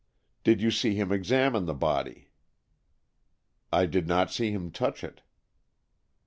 "Did 0.43 0.63
you 0.63 0.71
see 0.71 0.95
him 0.95 1.11
examine 1.11 1.65
the 1.65 1.75
body?" 1.75 2.29
"I 3.71 3.85
did 3.85 4.07
not 4.07 4.31
see 4.31 4.49
him 4.49 4.71
touch 4.71 5.03
it." 5.03 5.21